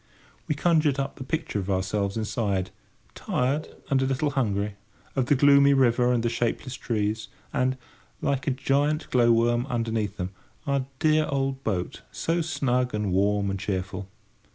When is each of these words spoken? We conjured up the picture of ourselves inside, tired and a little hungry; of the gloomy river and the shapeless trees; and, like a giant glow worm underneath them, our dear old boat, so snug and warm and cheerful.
We 0.47 0.55
conjured 0.55 0.97
up 0.97 1.17
the 1.17 1.23
picture 1.23 1.59
of 1.59 1.69
ourselves 1.69 2.17
inside, 2.17 2.71
tired 3.13 3.67
and 3.91 4.01
a 4.01 4.05
little 4.07 4.31
hungry; 4.31 4.73
of 5.15 5.27
the 5.27 5.35
gloomy 5.35 5.75
river 5.75 6.11
and 6.11 6.23
the 6.23 6.27
shapeless 6.29 6.73
trees; 6.73 7.27
and, 7.53 7.77
like 8.19 8.47
a 8.47 8.57
giant 8.57 9.11
glow 9.11 9.31
worm 9.31 9.67
underneath 9.67 10.17
them, 10.17 10.31
our 10.65 10.87
dear 10.97 11.27
old 11.29 11.63
boat, 11.63 12.01
so 12.11 12.41
snug 12.41 12.95
and 12.95 13.11
warm 13.11 13.51
and 13.51 13.59
cheerful. 13.59 14.09